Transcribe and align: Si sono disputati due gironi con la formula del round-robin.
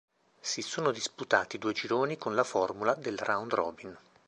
Si 0.39 0.63
sono 0.63 0.89
disputati 0.89 1.59
due 1.59 1.73
gironi 1.73 2.17
con 2.17 2.33
la 2.33 2.43
formula 2.43 2.95
del 2.95 3.19
round-robin. 3.19 3.95